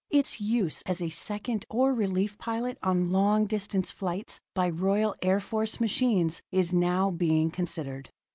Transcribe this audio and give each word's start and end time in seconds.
Its 0.09 0.41
use 0.41 0.81
as 0.87 0.99
a 0.99 1.11
second 1.11 1.63
or 1.69 1.93
relief 1.93 2.35
pilot 2.39 2.75
on 2.81 3.11
long 3.11 3.45
distance 3.45 3.91
flights 3.91 4.39
by 4.55 4.67
Royal 4.67 5.13
Air 5.21 5.39
Force 5.39 5.79
machines 5.79 6.41
is 6.51 6.73
now 6.73 7.11
being 7.11 7.51
considered. 7.51 8.09